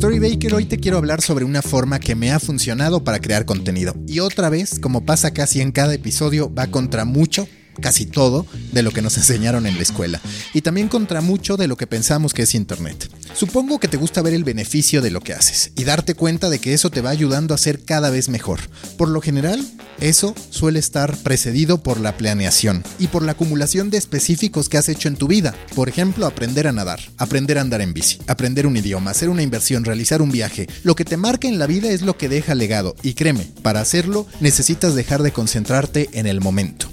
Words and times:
today. 0.00 0.18
Storybaker, 0.18 0.54
hoy 0.54 0.64
te 0.64 0.78
quiero 0.78 0.98
hablar 0.98 1.20
sobre 1.20 1.44
una 1.44 1.62
forma 1.62 1.98
que 2.00 2.14
me 2.14 2.32
ha 2.32 2.40
funcionado 2.40 3.04
para 3.04 3.20
crear 3.20 3.44
contenido. 3.44 3.94
Y 4.06 4.20
otra 4.20 4.48
vez, 4.48 4.78
como 4.78 5.04
pasa 5.04 5.32
casi 5.32 5.60
en 5.60 5.70
cada 5.70 5.94
episodio, 5.94 6.52
va 6.52 6.66
contra 6.68 7.04
mucho 7.04 7.46
casi 7.80 8.06
todo 8.06 8.46
de 8.72 8.82
lo 8.82 8.90
que 8.90 9.02
nos 9.02 9.16
enseñaron 9.18 9.66
en 9.66 9.76
la 9.76 9.82
escuela 9.82 10.20
y 10.54 10.62
también 10.62 10.88
contra 10.88 11.20
mucho 11.20 11.56
de 11.56 11.68
lo 11.68 11.76
que 11.76 11.86
pensamos 11.86 12.34
que 12.34 12.42
es 12.42 12.54
Internet. 12.54 13.10
Supongo 13.34 13.78
que 13.78 13.88
te 13.88 13.96
gusta 13.96 14.22
ver 14.22 14.34
el 14.34 14.44
beneficio 14.44 15.02
de 15.02 15.10
lo 15.10 15.20
que 15.20 15.34
haces 15.34 15.72
y 15.76 15.84
darte 15.84 16.14
cuenta 16.14 16.50
de 16.50 16.58
que 16.58 16.74
eso 16.74 16.90
te 16.90 17.00
va 17.00 17.10
ayudando 17.10 17.54
a 17.54 17.58
ser 17.58 17.84
cada 17.84 18.10
vez 18.10 18.28
mejor. 18.28 18.60
Por 18.96 19.08
lo 19.08 19.20
general, 19.20 19.64
eso 20.00 20.34
suele 20.50 20.78
estar 20.78 21.16
precedido 21.18 21.82
por 21.82 22.00
la 22.00 22.16
planeación 22.16 22.84
y 22.98 23.08
por 23.08 23.22
la 23.22 23.32
acumulación 23.32 23.90
de 23.90 23.98
específicos 23.98 24.68
que 24.68 24.78
has 24.78 24.88
hecho 24.88 25.08
en 25.08 25.16
tu 25.16 25.28
vida. 25.28 25.54
Por 25.74 25.88
ejemplo, 25.88 26.26
aprender 26.26 26.66
a 26.66 26.72
nadar, 26.72 27.00
aprender 27.16 27.58
a 27.58 27.62
andar 27.62 27.80
en 27.80 27.94
bici, 27.94 28.18
aprender 28.26 28.66
un 28.66 28.76
idioma, 28.76 29.10
hacer 29.10 29.28
una 29.28 29.42
inversión, 29.42 29.84
realizar 29.84 30.22
un 30.22 30.30
viaje. 30.30 30.68
Lo 30.82 30.94
que 30.94 31.04
te 31.04 31.16
marca 31.16 31.48
en 31.48 31.58
la 31.58 31.66
vida 31.66 31.90
es 31.90 32.02
lo 32.02 32.16
que 32.16 32.28
deja 32.28 32.54
legado 32.54 32.94
y 33.02 33.14
créeme, 33.14 33.50
para 33.62 33.80
hacerlo 33.80 34.26
necesitas 34.40 34.94
dejar 34.94 35.22
de 35.22 35.32
concentrarte 35.32 36.08
en 36.12 36.26
el 36.26 36.40
momento. 36.40 36.88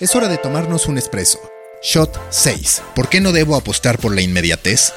Es 0.00 0.14
hora 0.14 0.28
de 0.28 0.38
tomarnos 0.38 0.86
un 0.86 0.96
espresso. 0.96 1.40
Shot 1.82 2.16
6. 2.30 2.82
¿Por 2.94 3.08
qué 3.08 3.20
no 3.20 3.32
debo 3.32 3.56
apostar 3.56 3.98
por 3.98 4.14
la 4.14 4.22
inmediatez? 4.22 4.92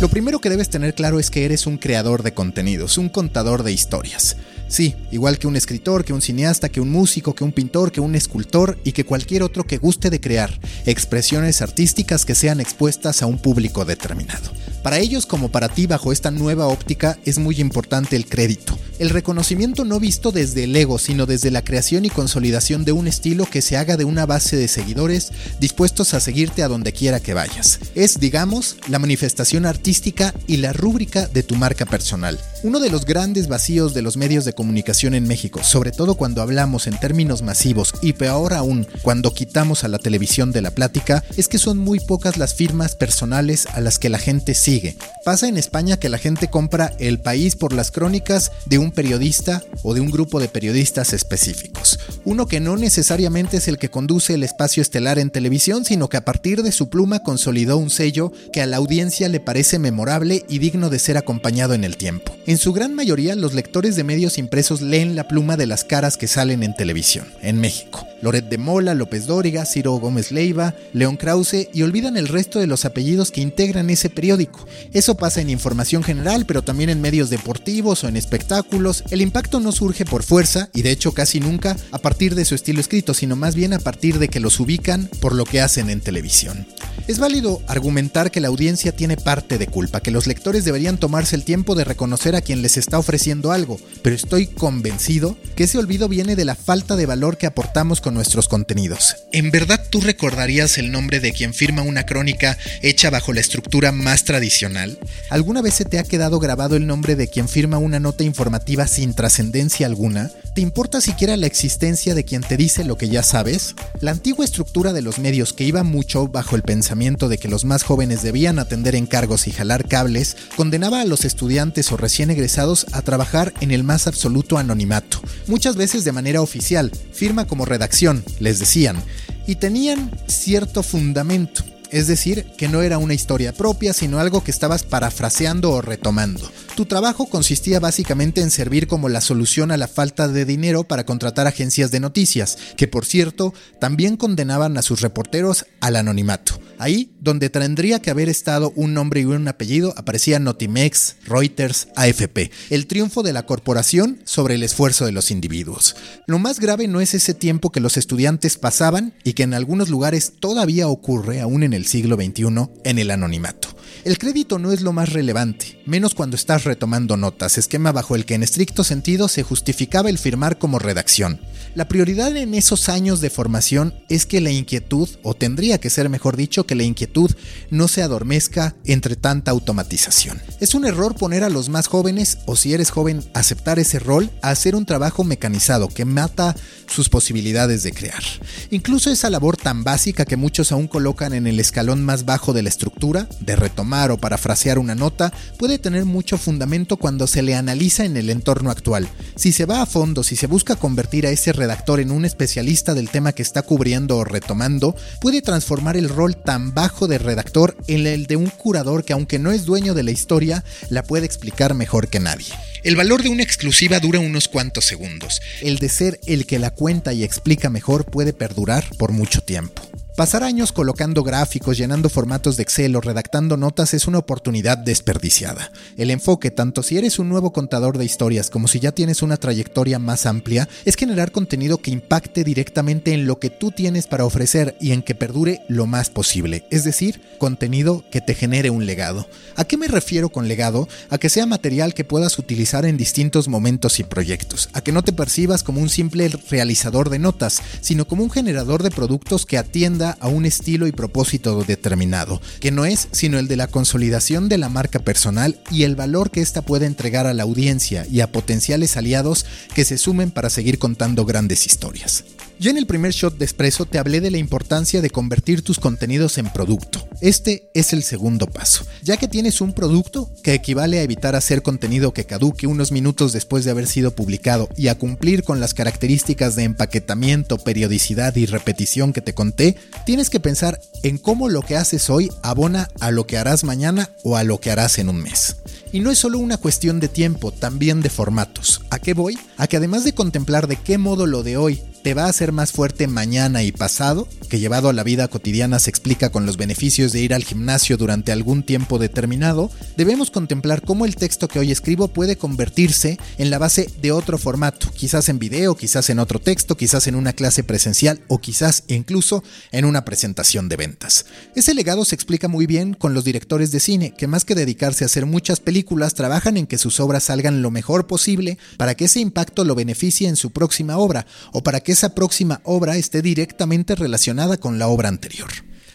Lo 0.00 0.08
primero 0.08 0.40
que 0.40 0.50
debes 0.50 0.68
tener 0.68 0.96
claro 0.96 1.20
es 1.20 1.30
que 1.30 1.44
eres 1.44 1.68
un 1.68 1.78
creador 1.78 2.24
de 2.24 2.34
contenidos, 2.34 2.98
un 2.98 3.08
contador 3.08 3.62
de 3.62 3.70
historias. 3.70 4.36
Sí, 4.66 4.96
igual 5.12 5.38
que 5.38 5.46
un 5.46 5.54
escritor, 5.54 6.04
que 6.04 6.12
un 6.12 6.22
cineasta, 6.22 6.68
que 6.68 6.80
un 6.80 6.90
músico, 6.90 7.34
que 7.34 7.44
un 7.44 7.52
pintor, 7.52 7.92
que 7.92 8.00
un 8.00 8.16
escultor 8.16 8.78
y 8.82 8.90
que 8.90 9.04
cualquier 9.04 9.44
otro 9.44 9.62
que 9.62 9.78
guste 9.78 10.10
de 10.10 10.20
crear 10.20 10.58
expresiones 10.86 11.62
artísticas 11.62 12.24
que 12.24 12.34
sean 12.34 12.60
expuestas 12.60 13.22
a 13.22 13.26
un 13.26 13.38
público 13.38 13.84
determinado. 13.84 14.50
Para 14.82 14.98
ellos 14.98 15.26
como 15.26 15.52
para 15.52 15.68
ti 15.68 15.86
bajo 15.86 16.10
esta 16.10 16.32
nueva 16.32 16.66
óptica 16.66 17.18
es 17.24 17.38
muy 17.38 17.60
importante 17.60 18.16
el 18.16 18.26
crédito, 18.26 18.78
el 19.00 19.08
reconocimiento 19.08 19.86
no 19.86 19.98
visto 19.98 20.30
desde 20.30 20.64
el 20.64 20.76
ego, 20.76 20.98
sino 20.98 21.24
desde 21.24 21.50
la 21.50 21.64
creación 21.64 22.04
y 22.04 22.10
consolidación 22.10 22.84
de 22.84 22.92
un 22.92 23.08
estilo 23.08 23.46
que 23.46 23.62
se 23.62 23.78
haga 23.78 23.96
de 23.96 24.04
una 24.04 24.26
base 24.26 24.56
de 24.56 24.68
seguidores 24.68 25.32
dispuestos 25.58 26.12
a 26.12 26.20
seguirte 26.20 26.62
a 26.62 26.68
donde 26.68 26.92
quiera 26.92 27.18
que 27.18 27.32
vayas. 27.32 27.80
Es, 27.94 28.20
digamos, 28.20 28.76
la 28.88 28.98
manifestación 28.98 29.64
artística 29.64 30.34
y 30.46 30.58
la 30.58 30.74
rúbrica 30.74 31.26
de 31.26 31.42
tu 31.42 31.56
marca 31.56 31.86
personal. 31.86 32.38
Uno 32.62 32.78
de 32.78 32.90
los 32.90 33.06
grandes 33.06 33.48
vacíos 33.48 33.94
de 33.94 34.02
los 34.02 34.18
medios 34.18 34.44
de 34.44 34.52
comunicación 34.52 35.14
en 35.14 35.26
México, 35.26 35.62
sobre 35.62 35.92
todo 35.92 36.16
cuando 36.16 36.42
hablamos 36.42 36.86
en 36.86 37.00
términos 37.00 37.40
masivos 37.40 37.94
y 38.02 38.12
peor 38.12 38.52
aún 38.52 38.86
cuando 39.00 39.32
quitamos 39.32 39.82
a 39.82 39.88
la 39.88 39.98
televisión 39.98 40.52
de 40.52 40.60
la 40.60 40.70
plática, 40.70 41.24
es 41.38 41.48
que 41.48 41.56
son 41.56 41.78
muy 41.78 42.00
pocas 42.00 42.36
las 42.36 42.52
firmas 42.52 42.96
personales 42.96 43.66
a 43.72 43.80
las 43.80 43.98
que 43.98 44.10
la 44.10 44.18
gente 44.18 44.52
sigue. 44.52 44.98
Pasa 45.24 45.48
en 45.48 45.56
España 45.56 45.98
que 45.98 46.10
la 46.10 46.18
gente 46.18 46.50
compra 46.50 46.92
El 46.98 47.18
País 47.18 47.56
por 47.56 47.72
las 47.72 47.90
crónicas 47.90 48.52
de 48.66 48.76
un 48.76 48.90
periodista 48.90 49.62
o 49.82 49.94
de 49.94 50.02
un 50.02 50.10
grupo 50.10 50.38
de 50.38 50.48
periodistas 50.48 51.14
específicos. 51.14 51.98
Uno 52.26 52.46
que 52.46 52.60
no 52.60 52.76
necesariamente 52.76 53.56
es 53.56 53.68
el 53.68 53.78
que 53.78 53.90
conduce 53.90 54.34
el 54.34 54.42
espacio 54.42 54.82
estelar 54.82 55.18
en 55.18 55.30
televisión, 55.30 55.86
sino 55.86 56.10
que 56.10 56.18
a 56.18 56.26
partir 56.26 56.62
de 56.62 56.72
su 56.72 56.90
pluma 56.90 57.22
consolidó 57.22 57.78
un 57.78 57.88
sello 57.88 58.32
que 58.52 58.60
a 58.60 58.66
la 58.66 58.76
audiencia 58.76 59.30
le 59.30 59.40
parece 59.40 59.78
memorable 59.78 60.44
y 60.46 60.58
digno 60.58 60.90
de 60.90 60.98
ser 60.98 61.16
acompañado 61.16 61.72
en 61.72 61.84
el 61.84 61.96
tiempo. 61.96 62.34
En 62.50 62.58
su 62.58 62.72
gran 62.72 62.96
mayoría, 62.96 63.36
los 63.36 63.54
lectores 63.54 63.94
de 63.94 64.02
medios 64.02 64.36
impresos 64.36 64.80
leen 64.80 65.14
la 65.14 65.28
pluma 65.28 65.56
de 65.56 65.68
las 65.68 65.84
caras 65.84 66.16
que 66.16 66.26
salen 66.26 66.64
en 66.64 66.74
televisión, 66.74 67.28
en 67.42 67.60
México. 67.60 68.09
Loret 68.22 68.48
de 68.48 68.58
Mola, 68.58 68.94
López 68.94 69.26
Dóriga, 69.26 69.64
Ciro 69.64 69.92
Gómez 69.94 70.32
Leiva, 70.32 70.74
León 70.92 71.16
Krause 71.16 71.68
y 71.72 71.82
olvidan 71.82 72.16
el 72.16 72.28
resto 72.28 72.58
de 72.58 72.66
los 72.66 72.84
apellidos 72.84 73.30
que 73.30 73.40
integran 73.40 73.90
ese 73.90 74.10
periódico. 74.10 74.66
Eso 74.92 75.16
pasa 75.16 75.40
en 75.40 75.50
información 75.50 76.02
general, 76.02 76.46
pero 76.46 76.62
también 76.62 76.90
en 76.90 77.00
medios 77.00 77.30
deportivos 77.30 78.04
o 78.04 78.08
en 78.08 78.16
espectáculos. 78.16 79.04
El 79.10 79.22
impacto 79.22 79.60
no 79.60 79.72
surge 79.72 80.04
por 80.04 80.22
fuerza, 80.22 80.70
y 80.74 80.82
de 80.82 80.90
hecho 80.90 81.12
casi 81.12 81.40
nunca 81.40 81.76
a 81.92 81.98
partir 81.98 82.34
de 82.34 82.44
su 82.44 82.54
estilo 82.54 82.80
escrito, 82.80 83.14
sino 83.14 83.36
más 83.36 83.54
bien 83.54 83.72
a 83.72 83.78
partir 83.78 84.18
de 84.18 84.28
que 84.28 84.40
los 84.40 84.60
ubican 84.60 85.08
por 85.20 85.34
lo 85.34 85.44
que 85.44 85.60
hacen 85.60 85.90
en 85.90 86.00
televisión. 86.00 86.66
Es 87.06 87.18
válido 87.18 87.60
argumentar 87.66 88.30
que 88.30 88.40
la 88.40 88.48
audiencia 88.48 88.92
tiene 88.92 89.16
parte 89.16 89.58
de 89.58 89.66
culpa, 89.66 90.00
que 90.00 90.10
los 90.10 90.26
lectores 90.26 90.64
deberían 90.64 90.98
tomarse 90.98 91.34
el 91.34 91.44
tiempo 91.44 91.74
de 91.74 91.84
reconocer 91.84 92.36
a 92.36 92.40
quien 92.40 92.62
les 92.62 92.76
está 92.76 92.98
ofreciendo 92.98 93.52
algo, 93.52 93.78
pero 94.02 94.14
estoy 94.14 94.46
convencido 94.46 95.36
que 95.56 95.64
ese 95.64 95.78
olvido 95.78 96.08
viene 96.08 96.36
de 96.36 96.44
la 96.44 96.54
falta 96.54 96.96
de 96.96 97.06
valor 97.06 97.36
que 97.36 97.46
aportamos 97.46 98.00
con 98.00 98.09
nuestros 98.10 98.48
contenidos. 98.48 99.16
¿En 99.32 99.50
verdad 99.50 99.84
tú 99.88 100.00
recordarías 100.00 100.78
el 100.78 100.90
nombre 100.92 101.20
de 101.20 101.32
quien 101.32 101.54
firma 101.54 101.82
una 101.82 102.06
crónica 102.06 102.58
hecha 102.82 103.10
bajo 103.10 103.32
la 103.32 103.40
estructura 103.40 103.92
más 103.92 104.24
tradicional? 104.24 104.98
¿Alguna 105.30 105.62
vez 105.62 105.74
se 105.74 105.84
te 105.84 105.98
ha 105.98 106.04
quedado 106.04 106.38
grabado 106.38 106.76
el 106.76 106.86
nombre 106.86 107.16
de 107.16 107.28
quien 107.28 107.48
firma 107.48 107.78
una 107.78 108.00
nota 108.00 108.24
informativa 108.24 108.86
sin 108.86 109.14
trascendencia 109.14 109.86
alguna? 109.86 110.30
¿Te 110.54 110.60
importa 110.60 111.00
siquiera 111.00 111.36
la 111.36 111.46
existencia 111.46 112.14
de 112.14 112.24
quien 112.24 112.42
te 112.42 112.56
dice 112.56 112.84
lo 112.84 112.96
que 112.96 113.08
ya 113.08 113.22
sabes? 113.22 113.74
La 114.00 114.10
antigua 114.10 114.44
estructura 114.44 114.92
de 114.92 115.02
los 115.02 115.18
medios 115.18 115.52
que 115.52 115.64
iba 115.64 115.82
mucho 115.82 116.28
bajo 116.28 116.56
el 116.56 116.62
pensamiento 116.62 117.28
de 117.28 117.38
que 117.38 117.48
los 117.48 117.64
más 117.64 117.82
jóvenes 117.82 118.22
debían 118.22 118.58
atender 118.58 118.94
encargos 118.94 119.46
y 119.46 119.52
jalar 119.52 119.86
cables, 119.86 120.36
condenaba 120.56 121.00
a 121.00 121.04
los 121.04 121.24
estudiantes 121.24 121.92
o 121.92 121.96
recién 121.96 122.30
egresados 122.30 122.86
a 122.92 123.02
trabajar 123.02 123.52
en 123.60 123.70
el 123.70 123.84
más 123.84 124.06
absoluto 124.06 124.58
anonimato, 124.58 125.20
muchas 125.46 125.76
veces 125.76 126.04
de 126.04 126.12
manera 126.12 126.42
oficial, 126.42 126.90
firma 127.12 127.46
como 127.46 127.64
redacción, 127.64 127.99
les 128.38 128.58
decían, 128.58 129.02
y 129.46 129.56
tenían 129.56 130.10
cierto 130.26 130.82
fundamento. 130.82 131.62
Es 131.90 132.06
decir, 132.06 132.46
que 132.56 132.68
no 132.68 132.82
era 132.82 132.98
una 132.98 133.14
historia 133.14 133.52
propia, 133.52 133.92
sino 133.92 134.20
algo 134.20 134.44
que 134.44 134.52
estabas 134.52 134.84
parafraseando 134.84 135.72
o 135.72 135.82
retomando. 135.82 136.50
Tu 136.76 136.86
trabajo 136.86 137.26
consistía 137.26 137.80
básicamente 137.80 138.40
en 138.40 138.50
servir 138.50 138.86
como 138.86 139.08
la 139.08 139.20
solución 139.20 139.70
a 139.70 139.76
la 139.76 139.88
falta 139.88 140.28
de 140.28 140.44
dinero 140.44 140.84
para 140.84 141.04
contratar 141.04 141.46
agencias 141.46 141.90
de 141.90 142.00
noticias, 142.00 142.56
que 142.76 142.88
por 142.88 143.04
cierto 143.04 143.52
también 143.80 144.16
condenaban 144.16 144.76
a 144.78 144.82
sus 144.82 145.00
reporteros 145.00 145.66
al 145.80 145.96
anonimato. 145.96 146.58
Ahí, 146.78 147.12
donde 147.20 147.50
tendría 147.50 148.00
que 148.00 148.10
haber 148.10 148.30
estado 148.30 148.72
un 148.74 148.94
nombre 148.94 149.20
y 149.20 149.24
un 149.26 149.46
apellido, 149.46 149.92
aparecían 149.98 150.44
Notimex, 150.44 151.16
Reuters, 151.26 151.88
AFP. 151.96 152.50
El 152.70 152.86
triunfo 152.86 153.22
de 153.22 153.34
la 153.34 153.44
corporación 153.44 154.22
sobre 154.24 154.54
el 154.54 154.62
esfuerzo 154.62 155.04
de 155.04 155.12
los 155.12 155.30
individuos. 155.30 155.96
Lo 156.26 156.38
más 156.38 156.60
grave 156.60 156.88
no 156.88 157.02
es 157.02 157.12
ese 157.12 157.34
tiempo 157.34 157.70
que 157.70 157.80
los 157.80 157.98
estudiantes 157.98 158.56
pasaban 158.56 159.12
y 159.24 159.34
que 159.34 159.42
en 159.42 159.52
algunos 159.52 159.90
lugares 159.90 160.32
todavía 160.40 160.88
ocurre, 160.88 161.40
aún 161.40 161.62
en 161.62 161.74
el 161.74 161.86
siglo 161.86 162.16
XXI, 162.16 162.70
en 162.84 162.98
el 162.98 163.10
anonimato. 163.10 163.69
El 164.02 164.16
crédito 164.16 164.58
no 164.58 164.72
es 164.72 164.80
lo 164.80 164.94
más 164.94 165.12
relevante, 165.12 165.78
menos 165.84 166.14
cuando 166.14 166.34
estás 166.34 166.64
retomando 166.64 167.18
notas, 167.18 167.58
esquema 167.58 167.92
bajo 167.92 168.16
el 168.16 168.24
que 168.24 168.34
en 168.34 168.42
estricto 168.42 168.82
sentido 168.82 169.28
se 169.28 169.42
justificaba 169.42 170.08
el 170.08 170.16
firmar 170.16 170.56
como 170.56 170.78
redacción. 170.78 171.38
La 171.74 171.86
prioridad 171.86 172.34
en 172.34 172.54
esos 172.54 172.88
años 172.88 173.20
de 173.20 173.28
formación 173.28 173.94
es 174.08 174.24
que 174.24 174.40
la 174.40 174.50
inquietud, 174.50 175.06
o 175.22 175.34
tendría 175.34 175.78
que 175.78 175.90
ser 175.90 176.08
mejor 176.08 176.38
dicho, 176.38 176.64
que 176.64 176.74
la 176.74 176.82
inquietud 176.82 177.30
no 177.70 177.88
se 177.88 178.02
adormezca 178.02 178.74
entre 178.86 179.16
tanta 179.16 179.50
automatización. 179.50 180.40
Es 180.60 180.74
un 180.74 180.86
error 180.86 181.14
poner 181.14 181.44
a 181.44 181.50
los 181.50 181.68
más 181.68 181.86
jóvenes, 181.86 182.38
o 182.46 182.56
si 182.56 182.72
eres 182.72 182.90
joven, 182.90 183.22
aceptar 183.34 183.78
ese 183.78 183.98
rol, 183.98 184.30
a 184.40 184.48
hacer 184.48 184.74
un 184.74 184.86
trabajo 184.86 185.24
mecanizado 185.24 185.88
que 185.88 186.06
mata 186.06 186.56
sus 186.86 187.10
posibilidades 187.10 187.82
de 187.82 187.92
crear. 187.92 188.22
Incluso 188.70 189.10
esa 189.10 189.28
labor 189.28 189.58
tan 189.58 189.84
básica 189.84 190.24
que 190.24 190.36
muchos 190.36 190.72
aún 190.72 190.88
colocan 190.88 191.34
en 191.34 191.46
el 191.46 191.60
escalón 191.60 192.02
más 192.02 192.24
bajo 192.24 192.54
de 192.54 192.62
la 192.62 192.70
estructura, 192.70 193.28
de 193.40 193.56
retomar 193.56 193.89
retomar 193.90 194.10
o 194.12 194.18
parafrasear 194.18 194.78
una 194.78 194.94
nota 194.94 195.32
puede 195.58 195.78
tener 195.78 196.04
mucho 196.04 196.38
fundamento 196.38 196.96
cuando 196.96 197.26
se 197.26 197.42
le 197.42 197.56
analiza 197.56 198.04
en 198.04 198.16
el 198.16 198.30
entorno 198.30 198.70
actual. 198.70 199.08
Si 199.36 199.52
se 199.52 199.66
va 199.66 199.82
a 199.82 199.86
fondo, 199.86 200.22
si 200.22 200.36
se 200.36 200.46
busca 200.46 200.76
convertir 200.76 201.26
a 201.26 201.30
ese 201.30 201.52
redactor 201.52 201.98
en 201.98 202.10
un 202.10 202.24
especialista 202.24 202.94
del 202.94 203.10
tema 203.10 203.32
que 203.32 203.42
está 203.42 203.62
cubriendo 203.62 204.16
o 204.16 204.24
retomando, 204.24 204.94
puede 205.20 205.42
transformar 205.42 205.96
el 205.96 206.08
rol 206.08 206.36
tan 206.36 206.72
bajo 206.72 207.08
de 207.08 207.18
redactor 207.18 207.76
en 207.88 208.06
el 208.06 208.26
de 208.26 208.36
un 208.36 208.50
curador 208.50 209.04
que 209.04 209.12
aunque 209.12 209.38
no 209.38 209.50
es 209.50 209.64
dueño 209.64 209.94
de 209.94 210.04
la 210.04 210.12
historia, 210.12 210.64
la 210.88 211.02
puede 211.02 211.26
explicar 211.26 211.74
mejor 211.74 212.08
que 212.08 212.20
nadie. 212.20 212.54
El 212.84 212.96
valor 212.96 213.22
de 213.22 213.28
una 213.28 213.42
exclusiva 213.42 213.98
dura 213.98 214.20
unos 214.20 214.48
cuantos 214.48 214.84
segundos. 214.84 215.40
El 215.60 215.78
de 215.78 215.88
ser 215.88 216.20
el 216.26 216.46
que 216.46 216.58
la 216.58 216.70
cuenta 216.70 217.12
y 217.12 217.24
explica 217.24 217.70
mejor 217.70 218.04
puede 218.04 218.32
perdurar 218.32 218.84
por 218.98 219.12
mucho 219.12 219.40
tiempo. 219.42 219.82
Pasar 220.20 220.44
años 220.44 220.70
colocando 220.70 221.22
gráficos, 221.22 221.78
llenando 221.78 222.10
formatos 222.10 222.58
de 222.58 222.62
Excel 222.62 222.94
o 222.94 223.00
redactando 223.00 223.56
notas 223.56 223.94
es 223.94 224.06
una 224.06 224.18
oportunidad 224.18 224.76
desperdiciada. 224.76 225.72
El 225.96 226.10
enfoque, 226.10 226.50
tanto 226.50 226.82
si 226.82 226.98
eres 226.98 227.18
un 227.18 227.30
nuevo 227.30 227.54
contador 227.54 227.96
de 227.96 228.04
historias 228.04 228.50
como 228.50 228.68
si 228.68 228.80
ya 228.80 228.92
tienes 228.92 229.22
una 229.22 229.38
trayectoria 229.38 229.98
más 229.98 230.26
amplia, 230.26 230.68
es 230.84 230.96
generar 230.96 231.32
contenido 231.32 231.78
que 231.78 231.90
impacte 231.90 232.44
directamente 232.44 233.14
en 233.14 233.26
lo 233.26 233.38
que 233.38 233.48
tú 233.48 233.70
tienes 233.70 234.06
para 234.06 234.26
ofrecer 234.26 234.76
y 234.78 234.92
en 234.92 235.00
que 235.00 235.14
perdure 235.14 235.62
lo 235.68 235.86
más 235.86 236.10
posible, 236.10 236.66
es 236.70 236.84
decir, 236.84 237.22
contenido 237.38 238.04
que 238.10 238.20
te 238.20 238.34
genere 238.34 238.68
un 238.68 238.84
legado. 238.84 239.26
¿A 239.56 239.64
qué 239.64 239.78
me 239.78 239.88
refiero 239.88 240.28
con 240.28 240.48
legado? 240.48 240.86
A 241.08 241.16
que 241.16 241.30
sea 241.30 241.46
material 241.46 241.94
que 241.94 242.04
puedas 242.04 242.38
utilizar 242.38 242.84
en 242.84 242.98
distintos 242.98 243.48
momentos 243.48 243.98
y 244.00 244.04
proyectos, 244.04 244.68
a 244.74 244.82
que 244.82 244.92
no 244.92 245.02
te 245.02 245.14
percibas 245.14 245.62
como 245.62 245.80
un 245.80 245.88
simple 245.88 246.28
realizador 246.50 247.08
de 247.08 247.18
notas, 247.18 247.62
sino 247.80 248.06
como 248.06 248.22
un 248.22 248.30
generador 248.30 248.82
de 248.82 248.90
productos 248.90 249.46
que 249.46 249.56
atienda 249.56 250.09
a 250.18 250.28
un 250.28 250.46
estilo 250.46 250.86
y 250.86 250.92
propósito 250.92 251.62
determinado, 251.64 252.40
que 252.60 252.70
no 252.70 252.84
es 252.84 253.08
sino 253.12 253.38
el 253.38 253.48
de 253.48 253.56
la 253.56 253.66
consolidación 253.66 254.48
de 254.48 254.58
la 254.58 254.68
marca 254.68 254.98
personal 254.98 255.60
y 255.70 255.84
el 255.84 255.96
valor 255.96 256.30
que 256.30 256.40
ésta 256.40 256.62
puede 256.62 256.86
entregar 256.86 257.26
a 257.26 257.34
la 257.34 257.42
audiencia 257.42 258.06
y 258.10 258.20
a 258.20 258.32
potenciales 258.32 258.96
aliados 258.96 259.46
que 259.74 259.84
se 259.84 259.98
sumen 259.98 260.30
para 260.30 260.50
seguir 260.50 260.78
contando 260.78 261.24
grandes 261.24 261.66
historias. 261.66 262.24
Yo 262.60 262.70
en 262.70 262.76
el 262.76 262.84
primer 262.84 263.12
shot 263.12 263.38
de 263.38 263.46
Espresso 263.46 263.86
te 263.86 263.98
hablé 263.98 264.20
de 264.20 264.30
la 264.30 264.36
importancia 264.36 265.00
de 265.00 265.08
convertir 265.08 265.62
tus 265.62 265.80
contenidos 265.80 266.36
en 266.36 266.52
producto. 266.52 267.08
Este 267.22 267.70
es 267.72 267.94
el 267.94 268.02
segundo 268.02 268.46
paso. 268.46 268.84
Ya 269.02 269.16
que 269.16 269.28
tienes 269.28 269.62
un 269.62 269.72
producto 269.72 270.30
que 270.42 270.52
equivale 270.52 270.98
a 270.98 271.02
evitar 271.02 271.34
hacer 271.36 271.62
contenido 271.62 272.12
que 272.12 272.26
caduque 272.26 272.66
unos 272.66 272.92
minutos 272.92 273.32
después 273.32 273.64
de 273.64 273.70
haber 273.70 273.86
sido 273.86 274.14
publicado 274.14 274.68
y 274.76 274.88
a 274.88 274.98
cumplir 274.98 275.42
con 275.42 275.58
las 275.58 275.72
características 275.72 276.54
de 276.54 276.64
empaquetamiento, 276.64 277.56
periodicidad 277.56 278.36
y 278.36 278.44
repetición 278.44 279.14
que 279.14 279.22
te 279.22 279.32
conté, 279.32 279.78
tienes 280.04 280.28
que 280.28 280.38
pensar 280.38 280.82
en 281.02 281.16
cómo 281.16 281.48
lo 281.48 281.62
que 281.62 281.78
haces 281.78 282.10
hoy 282.10 282.30
abona 282.42 282.90
a 283.00 283.10
lo 283.10 283.26
que 283.26 283.38
harás 283.38 283.64
mañana 283.64 284.10
o 284.22 284.36
a 284.36 284.44
lo 284.44 284.60
que 284.60 284.70
harás 284.70 284.98
en 284.98 285.08
un 285.08 285.16
mes. 285.16 285.56
Y 285.92 286.00
no 286.00 286.10
es 286.10 286.18
solo 286.18 286.38
una 286.38 286.58
cuestión 286.58 287.00
de 287.00 287.08
tiempo, 287.08 287.52
también 287.52 288.02
de 288.02 288.10
formatos. 288.10 288.82
¿A 288.90 288.98
qué 288.98 289.14
voy? 289.14 289.38
A 289.56 289.66
que 289.66 289.78
además 289.78 290.04
de 290.04 290.12
contemplar 290.12 290.66
de 290.66 290.76
qué 290.76 290.98
modo 290.98 291.24
lo 291.24 291.42
de 291.42 291.56
hoy 291.56 291.82
te 292.02 292.14
va 292.14 292.24
a 292.24 292.28
hacer 292.28 292.52
más 292.52 292.72
fuerte 292.72 293.06
mañana 293.06 293.62
y 293.62 293.72
pasado, 293.72 294.26
que 294.48 294.58
llevado 294.58 294.88
a 294.88 294.92
la 294.92 295.04
vida 295.04 295.28
cotidiana 295.28 295.78
se 295.78 295.90
explica 295.90 296.30
con 296.30 296.46
los 296.46 296.56
beneficios 296.56 297.12
de 297.12 297.20
ir 297.20 297.34
al 297.34 297.44
gimnasio 297.44 297.96
durante 297.96 298.32
algún 298.32 298.62
tiempo 298.62 298.98
determinado, 298.98 299.70
debemos 299.96 300.30
contemplar 300.30 300.82
cómo 300.82 301.04
el 301.04 301.16
texto 301.16 301.46
que 301.46 301.58
hoy 301.58 301.70
escribo 301.70 302.08
puede 302.08 302.36
convertirse 302.36 303.18
en 303.38 303.50
la 303.50 303.58
base 303.58 303.90
de 304.00 304.12
otro 304.12 304.38
formato, 304.38 304.90
quizás 304.92 305.28
en 305.28 305.38
video, 305.38 305.76
quizás 305.76 306.08
en 306.10 306.18
otro 306.18 306.38
texto, 306.38 306.76
quizás 306.76 307.06
en 307.06 307.14
una 307.14 307.32
clase 307.32 307.64
presencial 307.64 308.22
o 308.28 308.40
quizás 308.40 308.84
incluso 308.88 309.44
en 309.70 309.84
una 309.84 310.04
presentación 310.04 310.68
de 310.68 310.76
ventas. 310.76 311.26
Ese 311.54 311.74
legado 311.74 312.04
se 312.04 312.14
explica 312.14 312.48
muy 312.48 312.66
bien 312.66 312.94
con 312.94 313.14
los 313.14 313.24
directores 313.24 313.70
de 313.72 313.80
cine, 313.80 314.14
que 314.16 314.26
más 314.26 314.44
que 314.44 314.54
dedicarse 314.54 315.04
a 315.04 315.06
hacer 315.06 315.26
muchas 315.26 315.60
películas, 315.60 316.14
trabajan 316.14 316.56
en 316.56 316.66
que 316.66 316.78
sus 316.78 316.98
obras 316.98 317.24
salgan 317.24 317.62
lo 317.62 317.70
mejor 317.70 318.06
posible 318.06 318.58
para 318.78 318.94
que 318.94 319.04
ese 319.04 319.20
impacto 319.20 319.64
lo 319.64 319.74
beneficie 319.74 320.28
en 320.28 320.36
su 320.36 320.50
próxima 320.50 320.96
obra 320.96 321.26
o 321.52 321.62
para 321.62 321.80
que 321.80 321.89
esa 321.90 322.14
próxima 322.14 322.60
obra 322.64 322.96
esté 322.96 323.22
directamente 323.22 323.94
relacionada 323.94 324.56
con 324.56 324.78
la 324.78 324.88
obra 324.88 325.08
anterior. 325.08 325.50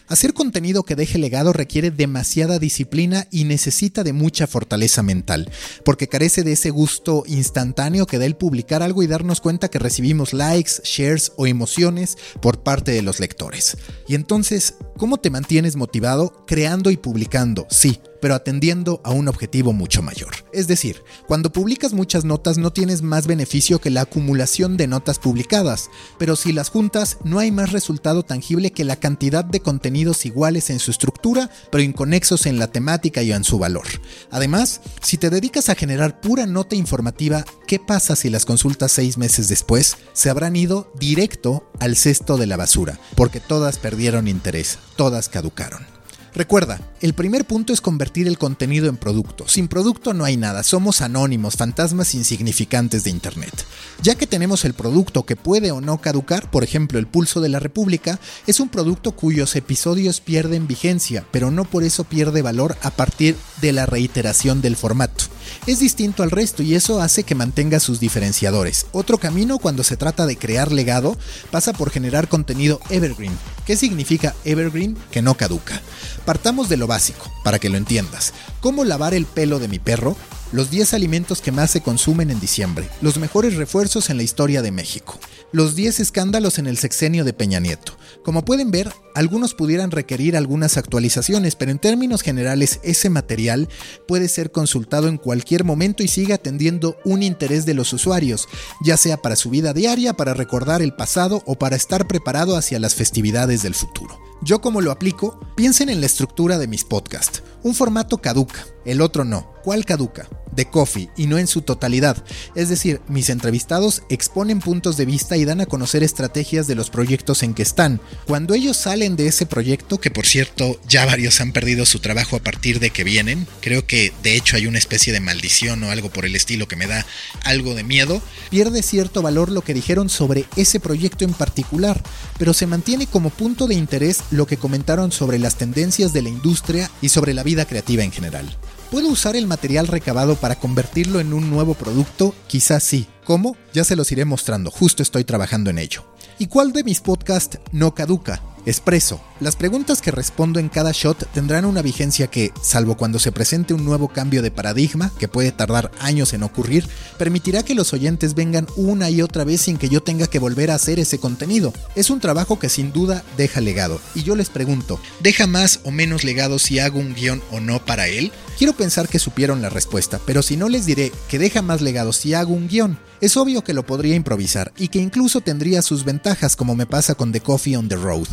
Hacer 0.08 0.34
contenido 0.34 0.84
que 0.84 0.94
deje 0.94 1.18
legado 1.18 1.52
requiere 1.52 1.90
demasiada 1.90 2.60
disciplina 2.60 3.26
y 3.32 3.42
necesita 3.42 4.04
de 4.04 4.12
mucha 4.12 4.46
fortaleza 4.46 5.02
mental, 5.02 5.50
porque 5.84 6.06
carece 6.06 6.44
de 6.44 6.52
ese 6.52 6.70
gusto 6.70 7.24
instantáneo 7.26 8.06
que 8.06 8.18
da 8.18 8.24
el 8.24 8.36
publicar 8.36 8.84
algo 8.84 9.02
y 9.02 9.08
darnos 9.08 9.40
cuenta 9.40 9.68
que 9.68 9.80
recibimos 9.80 10.32
likes, 10.32 10.74
shares 10.84 11.32
o 11.36 11.48
emociones 11.48 12.16
por 12.40 12.62
parte 12.62 12.92
de 12.92 13.02
los 13.02 13.18
lectores. 13.18 13.78
Y 14.06 14.14
entonces, 14.14 14.74
¿cómo 14.96 15.16
te 15.16 15.30
mantienes 15.30 15.74
motivado 15.74 16.44
creando 16.46 16.92
y 16.92 16.96
publicando? 16.96 17.66
Sí, 17.68 17.98
pero 18.20 18.34
atendiendo 18.34 19.00
a 19.04 19.10
un 19.10 19.28
objetivo 19.28 19.72
mucho 19.72 20.02
mayor. 20.02 20.34
Es 20.52 20.66
decir, 20.66 21.02
cuando 21.26 21.52
publicas 21.52 21.92
muchas 21.92 22.24
notas 22.24 22.58
no 22.58 22.72
tienes 22.72 23.02
más 23.02 23.26
beneficio 23.26 23.80
que 23.80 23.90
la 23.90 24.02
acumulación 24.02 24.76
de 24.76 24.86
notas 24.86 25.18
publicadas, 25.18 25.90
pero 26.18 26.36
si 26.36 26.52
las 26.52 26.70
juntas 26.70 27.18
no 27.24 27.38
hay 27.38 27.50
más 27.50 27.72
resultado 27.72 28.22
tangible 28.22 28.72
que 28.72 28.84
la 28.84 28.96
cantidad 28.96 29.44
de 29.44 29.60
contenidos 29.60 30.26
iguales 30.26 30.70
en 30.70 30.78
su 30.78 30.90
estructura, 30.90 31.50
pero 31.70 31.82
inconexos 31.82 32.46
en 32.46 32.58
la 32.58 32.68
temática 32.68 33.22
y 33.22 33.32
en 33.32 33.44
su 33.44 33.58
valor. 33.58 33.86
Además, 34.30 34.80
si 35.02 35.18
te 35.18 35.30
dedicas 35.30 35.68
a 35.68 35.74
generar 35.74 36.20
pura 36.20 36.46
nota 36.46 36.76
informativa, 36.76 37.44
¿qué 37.66 37.78
pasa 37.78 38.16
si 38.16 38.30
las 38.30 38.44
consultas 38.44 38.92
seis 38.92 39.18
meses 39.18 39.48
después 39.48 39.96
se 40.12 40.30
habrán 40.30 40.56
ido 40.56 40.92
directo 40.98 41.70
al 41.80 41.96
cesto 41.96 42.36
de 42.36 42.46
la 42.46 42.56
basura? 42.56 42.98
Porque 43.14 43.40
todas 43.40 43.78
perdieron 43.78 44.28
interés, 44.28 44.78
todas 44.96 45.28
caducaron. 45.28 45.95
Recuerda, 46.36 46.78
el 47.00 47.14
primer 47.14 47.46
punto 47.46 47.72
es 47.72 47.80
convertir 47.80 48.28
el 48.28 48.36
contenido 48.36 48.90
en 48.90 48.98
producto. 48.98 49.48
Sin 49.48 49.68
producto 49.68 50.12
no 50.12 50.26
hay 50.26 50.36
nada, 50.36 50.62
somos 50.64 51.00
anónimos, 51.00 51.56
fantasmas 51.56 52.14
insignificantes 52.14 53.04
de 53.04 53.10
Internet. 53.10 53.54
Ya 54.02 54.16
que 54.16 54.26
tenemos 54.26 54.66
el 54.66 54.74
producto 54.74 55.24
que 55.24 55.34
puede 55.34 55.70
o 55.70 55.80
no 55.80 55.98
caducar, 56.02 56.50
por 56.50 56.62
ejemplo 56.62 56.98
el 56.98 57.06
Pulso 57.06 57.40
de 57.40 57.48
la 57.48 57.58
República, 57.58 58.20
es 58.46 58.60
un 58.60 58.68
producto 58.68 59.12
cuyos 59.12 59.56
episodios 59.56 60.20
pierden 60.20 60.66
vigencia, 60.66 61.24
pero 61.30 61.50
no 61.50 61.64
por 61.64 61.84
eso 61.84 62.04
pierde 62.04 62.42
valor 62.42 62.76
a 62.82 62.90
partir 62.90 63.34
de 63.62 63.72
la 63.72 63.86
reiteración 63.86 64.60
del 64.60 64.76
formato. 64.76 65.24
Es 65.66 65.80
distinto 65.80 66.22
al 66.22 66.30
resto 66.30 66.62
y 66.62 66.74
eso 66.74 67.00
hace 67.00 67.24
que 67.24 67.34
mantenga 67.34 67.80
sus 67.80 68.00
diferenciadores. 68.00 68.86
Otro 68.92 69.18
camino 69.18 69.58
cuando 69.58 69.82
se 69.82 69.96
trata 69.96 70.26
de 70.26 70.36
crear 70.36 70.72
legado 70.72 71.16
pasa 71.50 71.72
por 71.72 71.90
generar 71.90 72.28
contenido 72.28 72.80
evergreen. 72.90 73.36
¿Qué 73.64 73.76
significa 73.76 74.34
evergreen? 74.44 74.96
Que 75.10 75.22
no 75.22 75.34
caduca. 75.34 75.80
Partamos 76.24 76.68
de 76.68 76.76
lo 76.76 76.86
básico, 76.86 77.32
para 77.42 77.58
que 77.58 77.68
lo 77.68 77.76
entiendas. 77.76 78.32
¿Cómo 78.60 78.84
lavar 78.84 79.14
el 79.14 79.26
pelo 79.26 79.58
de 79.58 79.68
mi 79.68 79.78
perro? 79.78 80.16
Los 80.52 80.70
10 80.70 80.94
alimentos 80.94 81.40
que 81.40 81.50
más 81.50 81.72
se 81.72 81.80
consumen 81.80 82.30
en 82.30 82.38
diciembre, 82.38 82.88
los 83.00 83.18
mejores 83.18 83.56
refuerzos 83.56 84.10
en 84.10 84.16
la 84.16 84.22
historia 84.22 84.62
de 84.62 84.70
México, 84.70 85.18
los 85.50 85.74
10 85.74 85.98
escándalos 85.98 86.60
en 86.60 86.68
el 86.68 86.78
sexenio 86.78 87.24
de 87.24 87.32
Peña 87.32 87.58
Nieto. 87.58 87.98
Como 88.22 88.44
pueden 88.44 88.70
ver, 88.70 88.92
algunos 89.16 89.54
pudieran 89.54 89.90
requerir 89.90 90.36
algunas 90.36 90.76
actualizaciones, 90.76 91.56
pero 91.56 91.72
en 91.72 91.80
términos 91.80 92.22
generales 92.22 92.78
ese 92.84 93.10
material 93.10 93.68
puede 94.06 94.28
ser 94.28 94.52
consultado 94.52 95.08
en 95.08 95.16
cualquier 95.16 95.64
momento 95.64 96.04
y 96.04 96.08
sigue 96.08 96.34
atendiendo 96.34 96.96
un 97.04 97.24
interés 97.24 97.66
de 97.66 97.74
los 97.74 97.92
usuarios, 97.92 98.46
ya 98.84 98.96
sea 98.96 99.16
para 99.16 99.34
su 99.34 99.50
vida 99.50 99.72
diaria, 99.72 100.14
para 100.14 100.32
recordar 100.32 100.80
el 100.80 100.94
pasado 100.94 101.42
o 101.44 101.56
para 101.58 101.74
estar 101.74 102.06
preparado 102.06 102.56
hacia 102.56 102.78
las 102.78 102.94
festividades 102.94 103.64
del 103.64 103.74
futuro. 103.74 104.20
Yo 104.42 104.60
como 104.60 104.80
lo 104.80 104.92
aplico, 104.92 105.40
piensen 105.56 105.88
en 105.88 106.00
la 106.00 106.06
estructura 106.06 106.58
de 106.58 106.68
mis 106.68 106.84
podcasts. 106.84 107.42
Un 107.62 107.74
formato 107.74 108.18
caduca, 108.18 108.66
el 108.84 109.00
otro 109.00 109.24
no. 109.24 109.54
¿Cuál 109.64 109.84
caduca? 109.84 110.28
De 110.56 110.66
Coffee 110.66 111.10
y 111.16 111.26
no 111.26 111.38
en 111.38 111.46
su 111.46 111.62
totalidad. 111.62 112.24
Es 112.54 112.68
decir, 112.68 113.00
mis 113.08 113.30
entrevistados 113.30 114.02
exponen 114.08 114.60
puntos 114.60 114.96
de 114.96 115.06
vista 115.06 115.36
y 115.36 115.44
dan 115.44 115.60
a 115.60 115.66
conocer 115.66 116.02
estrategias 116.02 116.66
de 116.66 116.74
los 116.74 116.90
proyectos 116.90 117.42
en 117.42 117.54
que 117.54 117.62
están. 117.62 118.00
Cuando 118.26 118.54
ellos 118.54 118.76
salen 118.76 119.16
de 119.16 119.28
ese 119.28 119.46
proyecto, 119.46 119.98
que 119.98 120.10
por 120.10 120.26
cierto 120.26 120.80
ya 120.88 121.06
varios 121.06 121.40
han 121.40 121.52
perdido 121.52 121.86
su 121.86 122.00
trabajo 122.00 122.36
a 122.36 122.42
partir 122.42 122.80
de 122.80 122.90
que 122.90 123.04
vienen, 123.04 123.46
creo 123.60 123.86
que 123.86 124.12
de 124.22 124.36
hecho 124.36 124.56
hay 124.56 124.66
una 124.66 124.78
especie 124.78 125.12
de 125.12 125.20
maldición 125.20 125.82
o 125.84 125.90
algo 125.90 126.10
por 126.10 126.24
el 126.24 126.34
estilo 126.34 126.68
que 126.68 126.76
me 126.76 126.86
da 126.86 127.06
algo 127.44 127.74
de 127.74 127.84
miedo, 127.84 128.22
pierde 128.50 128.82
cierto 128.82 129.22
valor 129.22 129.50
lo 129.50 129.62
que 129.62 129.74
dijeron 129.74 130.08
sobre 130.08 130.46
ese 130.56 130.80
proyecto 130.80 131.24
en 131.24 131.34
particular, 131.34 132.02
pero 132.38 132.54
se 132.54 132.66
mantiene 132.66 133.06
como 133.06 133.30
punto 133.30 133.66
de 133.66 133.74
interés 133.74 134.20
lo 134.30 134.46
que 134.46 134.56
comentaron 134.56 135.12
sobre 135.12 135.38
las 135.38 135.56
tendencias 135.56 136.12
de 136.12 136.22
la 136.22 136.28
industria 136.28 136.90
y 137.00 137.10
sobre 137.10 137.34
la 137.34 137.42
vida 137.42 137.64
creativa 137.66 138.02
en 138.02 138.12
general. 138.12 138.56
¿Puedo 138.90 139.08
usar 139.08 139.34
el 139.34 139.48
material 139.48 139.88
recabado 139.88 140.36
para 140.36 140.54
convertirlo 140.54 141.18
en 141.18 141.32
un 141.32 141.50
nuevo 141.50 141.74
producto? 141.74 142.34
Quizás 142.46 142.84
sí. 142.84 143.08
¿Cómo? 143.24 143.56
Ya 143.74 143.82
se 143.82 143.96
los 143.96 144.12
iré 144.12 144.24
mostrando, 144.24 144.70
justo 144.70 145.02
estoy 145.02 145.24
trabajando 145.24 145.70
en 145.70 145.78
ello. 145.78 146.04
¿Y 146.38 146.46
cuál 146.46 146.72
de 146.72 146.84
mis 146.84 147.00
podcasts 147.00 147.58
no 147.72 147.94
caduca? 147.94 148.40
Espresso. 148.66 149.20
Las 149.38 149.54
preguntas 149.54 150.02
que 150.02 150.10
respondo 150.10 150.58
en 150.58 150.68
cada 150.68 150.90
shot 150.92 151.30
tendrán 151.32 151.64
una 151.66 151.82
vigencia 151.82 152.26
que, 152.26 152.52
salvo 152.60 152.96
cuando 152.96 153.20
se 153.20 153.30
presente 153.30 153.74
un 153.74 153.84
nuevo 153.84 154.08
cambio 154.08 154.42
de 154.42 154.50
paradigma, 154.50 155.12
que 155.20 155.28
puede 155.28 155.52
tardar 155.52 155.92
años 156.00 156.32
en 156.32 156.42
ocurrir, 156.42 156.88
permitirá 157.16 157.62
que 157.62 157.76
los 157.76 157.92
oyentes 157.92 158.34
vengan 158.34 158.66
una 158.74 159.08
y 159.08 159.22
otra 159.22 159.44
vez 159.44 159.60
sin 159.60 159.78
que 159.78 159.88
yo 159.88 160.02
tenga 160.02 160.26
que 160.26 160.40
volver 160.40 160.72
a 160.72 160.74
hacer 160.74 160.98
ese 160.98 161.20
contenido. 161.20 161.72
Es 161.94 162.10
un 162.10 162.18
trabajo 162.18 162.58
que 162.58 162.68
sin 162.68 162.92
duda 162.92 163.22
deja 163.36 163.60
legado. 163.60 164.00
Y 164.16 164.24
yo 164.24 164.34
les 164.34 164.50
pregunto, 164.50 164.98
¿deja 165.20 165.46
más 165.46 165.78
o 165.84 165.92
menos 165.92 166.24
legado 166.24 166.58
si 166.58 166.80
hago 166.80 166.98
un 166.98 167.14
guion 167.14 167.42
o 167.52 167.60
no 167.60 167.84
para 167.84 168.08
él? 168.08 168.32
Quiero 168.58 168.72
pensar 168.72 169.06
que 169.06 169.20
supieron 169.20 169.62
la 169.62 169.68
respuesta, 169.68 170.18
pero 170.26 170.42
si 170.42 170.56
no 170.56 170.68
les 170.68 170.86
diré 170.86 171.12
que 171.28 171.38
deja 171.38 171.62
más 171.62 171.82
legado 171.82 172.12
si 172.12 172.34
hago 172.34 172.52
un 172.52 172.66
guion. 172.66 172.98
Es 173.20 173.36
obvio 173.36 173.64
que 173.64 173.72
lo 173.72 173.86
podría 173.86 174.14
improvisar 174.14 174.72
y 174.76 174.88
que 174.88 174.98
incluso 174.98 175.40
tendría 175.40 175.80
sus 175.82 176.04
ventajas 176.04 176.56
como 176.56 176.74
me 176.74 176.86
pasa 176.86 177.14
con 177.14 177.32
The 177.32 177.40
Coffee 177.40 177.76
on 177.76 177.88
the 177.88 177.96
Road. 177.96 178.26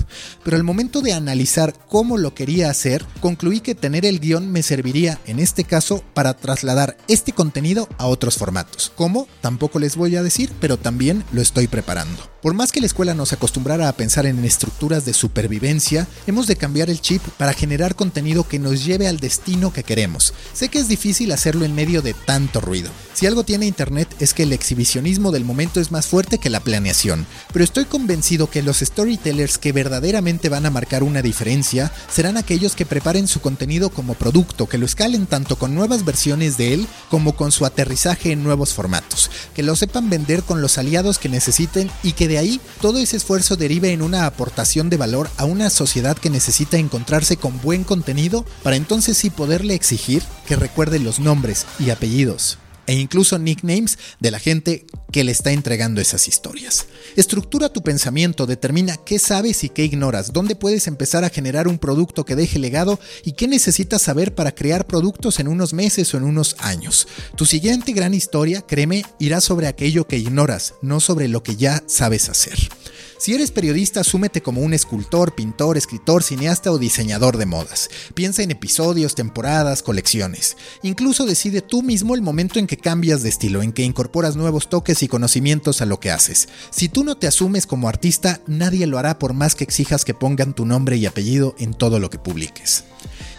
Pero 0.44 0.58
al 0.58 0.64
momento 0.64 1.02
de 1.02 1.14
analizar 1.14 1.74
cómo 1.88 2.18
lo 2.18 2.34
quería 2.34 2.70
hacer, 2.70 3.06
concluí 3.22 3.62
que 3.62 3.76
tener 3.76 4.06
el 4.06 4.20
guion 4.20 4.52
me 4.52 4.64
serviría, 4.64 5.20
en 5.26 5.40
este 5.40 5.64
caso, 5.64 6.04
para 6.14 6.34
trasladar 6.34 6.98
este 7.08 7.32
contenido 7.32 7.88
a 7.98 8.08
otros 8.08 8.38
formatos. 8.38 8.92
¿Cómo? 8.96 9.28
Tampoco 9.42 9.80
les 9.80 9.96
voy 9.96 10.16
a 10.16 10.24
decir, 10.24 10.52
pero 10.60 10.78
también 10.78 11.24
lo 11.32 11.42
estoy 11.42 11.68
preparando. 11.68 12.34
Por 12.44 12.54
más 12.54 12.74
que 12.74 12.82
la 12.82 12.88
escuela 12.88 13.14
nos 13.14 13.32
acostumbrara 13.32 13.88
a 13.88 13.96
pensar 13.96 14.26
en 14.26 14.44
estructuras 14.44 15.06
de 15.06 15.14
supervivencia, 15.14 16.08
hemos 16.28 16.46
de 16.46 16.58
cambiar 16.58 16.90
el 16.90 17.00
chip 17.00 17.22
para 17.38 17.54
generar 17.54 17.96
contenido 17.96 18.46
que 18.46 18.60
nos 18.60 18.84
lleve 18.84 19.08
al 19.08 19.22
destino 19.22 19.72
que 19.72 19.84
queremos. 19.84 20.34
Sé 20.52 20.68
que 20.68 20.80
es 20.80 20.90
difícil 20.90 21.32
hacerlo 21.32 21.64
en 21.64 21.74
medio 21.74 22.02
de 22.02 22.14
tanto 22.14 22.60
ruido. 22.60 22.92
Si 23.14 23.28
algo 23.28 23.46
tiene 23.46 23.66
Internet 23.66 24.14
es 24.20 24.34
que 24.34 24.44
el 24.44 24.52
exhibicionismo 24.74 25.32
del 25.32 25.46
momento 25.46 25.80
es 25.80 25.92
más 25.92 26.08
fuerte 26.08 26.40
que 26.40 26.50
la 26.50 26.60
planeación, 26.60 27.28
pero 27.52 27.64
estoy 27.64 27.86
convencido 27.86 28.50
que 28.50 28.64
los 28.64 28.80
storytellers 28.80 29.60
que 29.60 29.72
verdaderamente 29.72 30.50
van 30.50 30.66
a 30.66 30.72
marcar 30.72 31.04
una 31.04 31.22
diferencia 31.22 31.92
serán 32.12 32.38
aquellos 32.38 32.76
que 32.76 32.88
preparen 32.88 33.28
su 33.28 33.40
contenido 33.40 33.92
como 33.92 34.16
producto, 34.16 34.68
que 34.68 34.80
lo 34.80 34.88
escalen 34.88 35.28
tanto 35.28 35.58
con 35.58 35.76
nuevas 35.76 36.06
versiones 36.06 36.58
de 36.58 36.74
él 36.74 36.88
como 37.12 37.36
con 37.36 37.52
su 37.52 37.68
aterrizaje 37.68 38.32
en 38.32 38.44
nuevos 38.44 38.74
formatos, 38.74 39.30
que 39.54 39.62
lo 39.62 39.76
sepan 39.76 40.10
vender 40.10 40.42
con 40.42 40.60
los 40.60 40.80
aliados 40.80 41.20
que 41.20 41.30
necesiten 41.30 41.92
y 42.02 42.14
que 42.14 42.28
de 42.28 42.40
ahí 42.40 42.60
todo 42.82 42.98
ese 42.98 43.18
esfuerzo 43.18 43.56
derive 43.56 43.92
en 43.92 44.02
una 44.02 44.26
aportación 44.26 44.90
de 44.90 44.98
valor 44.98 45.30
a 45.38 45.46
una 45.46 45.70
sociedad 45.70 46.18
que 46.18 46.32
necesita 46.32 46.78
encontrarse 46.78 47.38
con 47.38 47.62
buen 47.62 47.84
contenido 47.84 48.44
para 48.64 48.76
entonces 48.76 49.18
sí 49.18 49.30
poderle 49.30 49.76
exigir 49.76 50.24
que 50.48 50.56
recuerde 50.56 50.98
los 50.98 51.20
nombres 51.20 51.68
y 51.80 51.92
apellidos 51.92 52.58
e 52.88 52.94
incluso 52.94 53.40
nicknames 53.40 53.98
de 54.20 54.32
la 54.32 54.40
gente 54.40 54.86
que 55.12 55.24
le 55.24 55.32
está 55.32 55.52
entregando 55.52 56.02
esas 56.02 56.28
historias. 56.28 56.88
Estructura 57.16 57.70
tu 57.70 57.82
pensamiento, 57.82 58.46
determina 58.46 58.98
qué 58.98 59.20
sabes 59.20 59.64
y 59.64 59.70
qué 59.70 59.86
ignoras, 59.86 60.34
dónde 60.34 60.56
puedes 60.56 60.88
empezar 60.88 61.24
a 61.24 61.30
generar 61.30 61.68
un 61.68 61.78
producto 61.78 62.26
que 62.26 62.36
deje 62.36 62.60
legado 62.60 63.00
y 63.24 63.34
qué 63.34 63.48
necesitas 63.48 64.02
saber 64.02 64.34
para 64.34 64.54
crear 64.54 64.88
productos 64.88 65.40
en 65.40 65.48
unos 65.48 65.74
meses 65.74 66.14
o 66.14 66.18
en 66.18 66.24
unos 66.24 66.56
años. 66.60 67.08
Tu 67.36 67.46
siguiente 67.46 67.94
gran 67.94 68.14
historia, 68.14 68.62
créeme, 68.62 69.06
irá 69.20 69.42
sobre 69.42 69.68
aquello 69.68 70.08
que 70.08 70.18
ignoras, 70.18 70.74
no 70.82 71.00
sobre 71.00 71.28
lo 71.28 71.44
que 71.44 71.56
ya 71.56 71.84
sabes 71.88 72.30
hacer. 72.30 72.58
Si 73.24 73.34
eres 73.34 73.52
periodista, 73.52 74.02
asúmete 74.02 74.42
como 74.42 74.60
un 74.60 74.74
escultor, 74.74 75.34
pintor, 75.34 75.78
escritor, 75.78 76.24
cineasta 76.24 76.74
o 76.74 76.78
diseñador 76.78 77.38
de 77.38 77.46
modas. 77.46 77.90
Piensa 78.16 78.44
en 78.44 78.52
episodios, 78.52 79.16
temporadas, 79.16 79.82
colecciones. 79.82 80.58
Incluso 80.82 81.26
decide 81.26 81.62
tú 81.62 81.84
mismo 81.84 82.16
el 82.16 82.22
momento 82.22 82.60
en 82.60 82.68
que 82.68 82.76
cambias 82.76 83.24
de 83.24 83.30
estilo, 83.30 83.62
en 83.62 83.72
que 83.72 83.84
incorporas 83.84 84.36
nuevos 84.36 84.68
toques 84.68 85.04
y 85.04 85.08
conocimientos 85.08 85.82
a 85.82 85.86
lo 85.86 86.02
que 86.02 86.12
haces. 86.12 86.50
Si 86.70 86.90
tú 86.90 87.06
no 87.06 87.16
te 87.16 87.28
asumes 87.28 87.66
como 87.66 87.88
artista, 87.88 88.42
nadie 88.46 88.88
lo 88.88 89.00
hará 89.00 89.18
por 89.20 89.32
más 89.32 89.56
que 89.56 89.64
exijas 89.64 90.04
que 90.04 90.14
pongan 90.14 90.54
tu 90.54 90.66
nombre 90.66 90.98
y 90.98 91.06
apellido 91.06 91.56
en 91.60 91.74
todo 91.74 92.00
lo 92.00 92.10
que 92.10 92.20
publiques. 92.20 92.84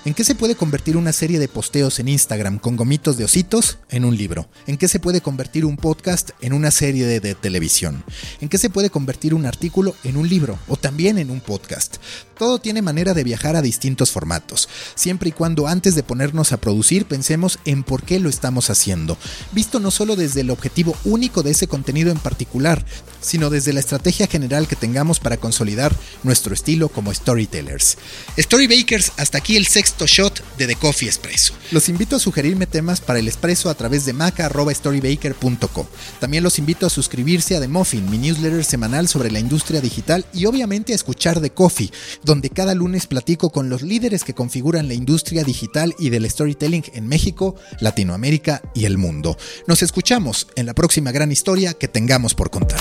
¿En 0.06 0.12
qué 0.12 0.22
se 0.22 0.34
puede 0.34 0.54
convertir 0.54 0.98
una 0.98 1.14
serie 1.14 1.38
de 1.38 1.48
posteos 1.48 1.98
en 1.98 2.08
Instagram 2.08 2.58
con 2.58 2.76
gomitos 2.76 3.16
de 3.16 3.24
ositos 3.24 3.78
en 3.88 4.04
un 4.04 4.18
libro? 4.18 4.50
¿En 4.66 4.76
qué 4.76 4.86
se 4.86 5.00
puede 5.00 5.22
convertir 5.22 5.64
un 5.64 5.78
podcast 5.78 6.32
en 6.42 6.52
una 6.52 6.70
serie 6.70 7.06
de, 7.06 7.34
televisión? 7.34 8.04
¿En 8.42 8.50
qué 8.50 8.58
se 8.58 8.68
puede 8.68 8.90
convertir 8.90 9.32
un 9.32 9.46
artículo 9.46 9.96
en 10.04 10.18
un 10.18 10.28
libro 10.28 10.58
o 10.68 10.76
también 10.76 11.16
en 11.16 11.30
un 11.30 11.40
podcast? 11.40 11.96
Todo 12.36 12.58
tiene 12.58 12.82
manera 12.82 13.14
de 13.14 13.24
viajar 13.24 13.56
a 13.56 13.62
distintos 13.62 14.10
formatos, 14.10 14.68
siempre 14.94 15.30
y 15.30 15.32
cuando 15.32 15.68
antes 15.68 15.94
de 15.94 16.02
ponernos 16.02 16.52
a 16.52 16.58
producir 16.58 17.06
pensemos 17.06 17.58
en 17.64 17.82
por 17.82 18.02
qué 18.02 18.20
lo 18.20 18.28
estamos 18.28 18.68
haciendo, 18.68 19.16
visto 19.52 19.80
no 19.80 19.90
solo 19.90 20.16
desde 20.16 20.42
el 20.42 20.50
objetivo 20.50 20.94
único 21.04 21.42
de 21.42 21.52
ese 21.52 21.66
contenido 21.66 22.10
en 22.10 22.18
particular, 22.18 22.84
sino 23.22 23.48
desde 23.48 23.72
la 23.72 23.80
estrategia 23.80 24.26
general 24.26 24.68
que 24.68 24.76
tengamos 24.76 25.18
para 25.18 25.38
consolidar 25.38 25.96
nuestro 26.24 26.52
estilo 26.52 26.90
como 26.90 27.14
storytellers. 27.14 27.96
Storybakers, 28.36 29.12
hasta 29.16 29.38
aquí 29.38 29.56
el 29.56 29.66
shot 30.00 30.42
de 30.58 30.66
The 30.66 30.76
Coffee 30.76 31.08
Espresso. 31.08 31.54
Los 31.70 31.88
invito 31.88 32.16
a 32.16 32.18
sugerirme 32.18 32.66
temas 32.66 33.00
para 33.00 33.18
el 33.18 33.28
espresso 33.28 33.70
a 33.70 33.74
través 33.74 34.04
de 34.04 34.12
maca.storybaker.co. 34.12 35.86
También 36.20 36.42
los 36.42 36.58
invito 36.58 36.86
a 36.86 36.90
suscribirse 36.90 37.56
a 37.56 37.60
The 37.60 37.68
Muffin, 37.68 38.10
mi 38.10 38.18
newsletter 38.18 38.64
semanal 38.64 39.08
sobre 39.08 39.30
la 39.30 39.38
industria 39.38 39.80
digital 39.80 40.26
y 40.32 40.46
obviamente 40.46 40.92
a 40.92 40.96
escuchar 40.96 41.40
The 41.40 41.50
Coffee, 41.50 41.92
donde 42.22 42.50
cada 42.50 42.74
lunes 42.74 43.06
platico 43.06 43.50
con 43.50 43.68
los 43.68 43.82
líderes 43.82 44.24
que 44.24 44.34
configuran 44.34 44.88
la 44.88 44.94
industria 44.94 45.44
digital 45.44 45.94
y 45.98 46.10
del 46.10 46.28
storytelling 46.28 46.84
en 46.94 47.06
México, 47.06 47.54
Latinoamérica 47.80 48.62
y 48.74 48.86
el 48.86 48.98
mundo. 48.98 49.36
Nos 49.66 49.82
escuchamos 49.82 50.48
en 50.56 50.66
la 50.66 50.74
próxima 50.74 51.12
gran 51.12 51.30
historia 51.30 51.74
que 51.74 51.88
tengamos 51.88 52.34
por 52.34 52.50
contar. 52.50 52.80